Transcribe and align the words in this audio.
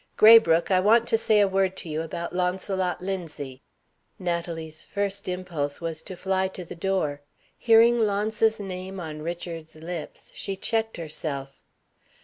"Graybrooke, 0.17 0.71
I 0.71 0.79
want 0.79 1.07
to 1.09 1.15
say 1.15 1.39
a 1.41 1.47
word 1.47 1.77
to 1.77 1.87
you 1.87 2.01
about 2.01 2.33
Launcelot 2.33 3.01
Linzie." 3.01 3.61
Natalie's 4.17 4.83
first 4.83 5.27
impulse 5.27 5.79
was 5.79 6.01
to 6.01 6.17
fly 6.17 6.47
to 6.47 6.65
the 6.65 6.73
door. 6.73 7.21
Hearing 7.55 7.99
Launce's 7.99 8.59
name 8.59 8.99
on 8.99 9.21
Richard's 9.21 9.75
lips, 9.75 10.31
she 10.33 10.55
checked 10.55 10.97
herself. 10.97 11.59